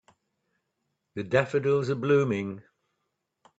The 1.13 1.23
daffodils 1.23 1.91
are 1.91 1.95
blooming. 1.95 2.63